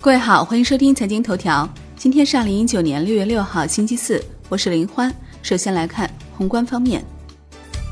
[0.00, 1.68] 各位好，欢迎收听财经头条。
[1.96, 5.12] 今天是二零一九年六月六号，星期四，我是林欢。
[5.42, 7.04] 首先来看宏观方面，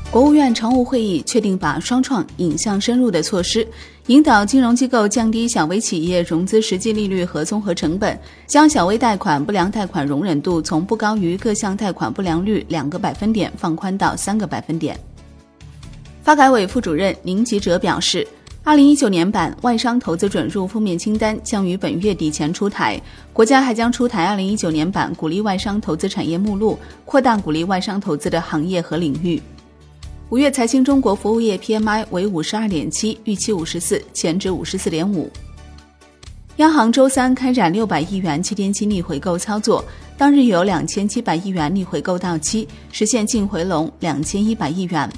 [0.09, 3.67] 国务院常务会议确定把双创引向深入的措施，
[4.05, 8.17] 引导金融机构降低小微企业融资实际利率和综合成本，
[8.47, 14.97] 将小微贷款不良贷款容忍度从不高于各项贷款不良率两个百分点放宽到三个百分点。
[16.23, 18.25] 发改委副主任宁吉喆表示。
[18.67, 29.41] 二零一九年版外商投资准入负面清单将于本月底前出台，国家还将出台二零一九年版鼓励外商投资产业目录，扩大鼓励外商投资的行业和领域。
[30.27, 35.31] 五月财新中国服务业 PMI 为五十二点七，预期五十四，前值五十四点五。
[36.57, 39.81] 央行周三开展六百亿元七天期逆回购操作，
[40.17, 45.09] 当日有两千七百亿元逆回购到期，实现净回笼两千一百亿元。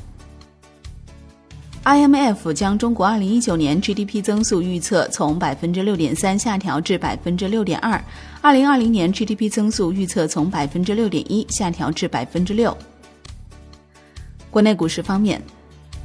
[1.86, 8.00] IMF 将中国2019年 GDP 增速预测从百分之六点三下调至百分之六点二
[8.44, 12.78] ，2020年 GDP 增速预测从百分之六点一下调至百分之六。
[14.52, 15.42] 国内股市方面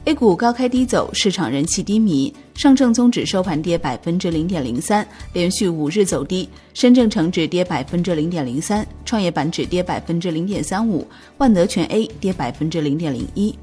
[0.05, 11.06] ，A 股高开低走，市场人气低迷，上证综指收盘跌百分之零点零三，连续五日走低；深证成指跌百分之零点零三，创业板指跌百分之零点三五，
[11.38, 13.55] 万德全 A 跌百分之零点零一。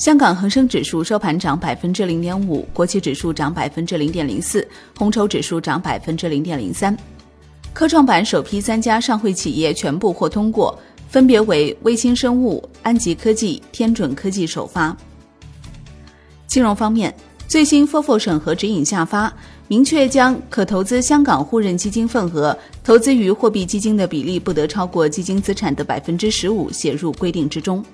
[0.00, 6.96] 香港恒生指数收盘涨百分之零点五，国企指数涨百分之零点零四，红筹指数涨百分之零点零三。
[7.74, 10.78] 科创板首批三家上会企业全部获通过，
[11.10, 14.96] 分别为微星生物、安吉科技、天准科技首发。
[16.46, 17.14] 金融方面，
[17.46, 19.30] 最新 FOF 审核指引下发，
[19.68, 27.84] 明确将可投资香港互认基金份额投资于货币基金的比例不得超过基金资产的百分之十五，写入规定之中。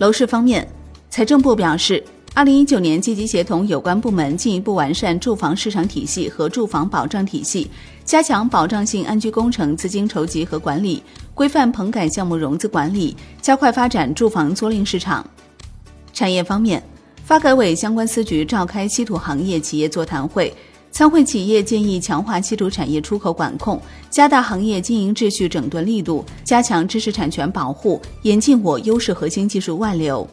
[0.00, 0.66] 楼市方面，
[1.10, 7.70] 财政部表示，二零一九年积极协同有关部门进一步完善住房市场体系和住房保障体系，
[8.02, 11.02] 加强保障性安居工程资金筹集和管理，
[11.34, 15.22] 规范棚改项目融资管理，加快发展住房租赁市场。
[16.14, 16.82] 产业方面，
[17.22, 20.50] 发改委相关司局召开稀土行业企业座谈会。
[20.92, 23.80] 参会企业建议强化稀土产业出口管控，
[24.10, 30.28] 加大行业经营秩序整顿力度，加强知识产权保护，引进我优势核心技术外流。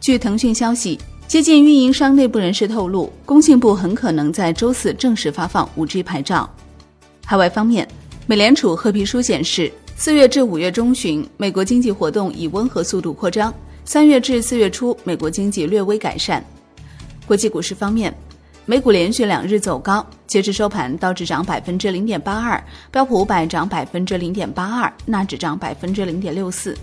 [0.00, 6.48] 据腾讯消息，接近运营商内部人士透露，工信部很可能在周四正式发放 5G 牌照。
[7.24, 7.86] 海外方面，
[8.26, 13.52] 美联储褐皮书显示，四月至五月中旬，美国经济活动以温和速度扩张；
[13.84, 16.42] 三月至四月初，美国经济略微改善。
[17.26, 18.14] 国际股市方面。
[18.64, 22.62] 美股连续两日走高，截至收盘，道指涨百分之零点八二，
[22.92, 26.76] 标普五百涨百分之零点八二，纳指涨百分之零点六四。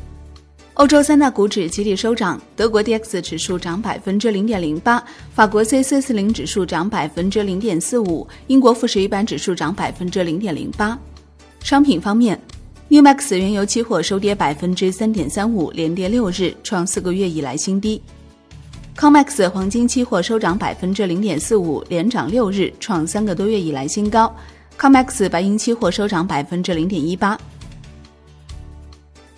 [0.74, 5.02] 欧洲三大股指集体收涨，德国 D X 指数涨百分之零点零八，
[5.34, 11.00] 法国 C 四四零指数涨百分之零点四五，英国富时一百指数涨百分之零点零八。
[11.62, 12.38] 商品方面
[12.90, 18.02] ，New Max 原油期货收跌百分之三点三五，连跌六日，创四个月以来新低。
[18.98, 24.34] COMEX 黄金期货收涨百分之零点四五，连涨六日，创三个多月以来新高。
[24.78, 27.40] COMEX 白银期货收涨百分之零点一八。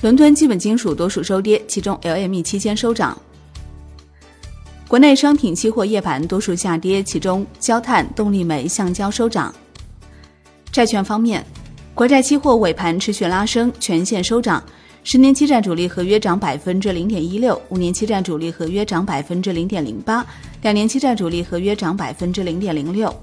[0.02, 3.16] 伦敦基本金属多数收跌，其中 LME 期间收涨。
[4.88, 9.54] 国内商品期货夜盘多数下跌，其中焦炭、动力煤、橡胶收涨。
[10.72, 11.46] 债券方面，
[11.94, 14.64] 国债期货尾盘持续拉升，全线收涨。
[15.04, 20.26] 十年期债主力合约涨百分之零点一六，五年期债主力合约涨百分之零点零八，
[20.62, 23.14] 两年期债主力合约涨百分之零点零六。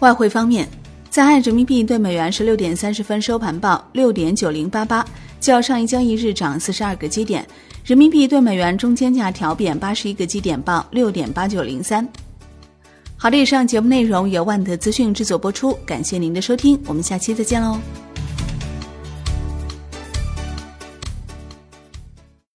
[0.00, 0.68] 外汇方面，
[1.08, 5.04] 在岸人民币对美元十六点三十分收盘报六点九零八八，
[5.40, 7.46] 较上一交易日涨四十二个基点。
[7.86, 12.06] 人民币对美元中间价调贬八十一个基点，报六点八九零三。
[13.16, 17.78] 好的，以上节目内容由万德资讯制作播出，感谢您的收听，我们下期再见喽。